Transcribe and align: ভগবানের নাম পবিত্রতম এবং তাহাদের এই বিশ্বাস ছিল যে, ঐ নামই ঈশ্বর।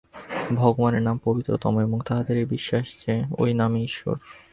ভগবানের 0.55 1.03
নাম 1.03 1.17
পবিত্রতম 1.23 1.73
এবং 1.79 1.97
তাহাদের 2.05 2.35
এই 2.37 2.47
বিশ্বাস 2.47 2.85
ছিল 2.91 3.03
যে, 3.03 3.13
ঐ 3.39 3.45
নামই 3.53 3.81
ঈশ্বর। 3.83 4.15